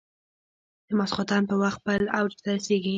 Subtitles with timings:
[0.87, 2.89] د ماخوستن په وخت خپل اوج ته رسېږي.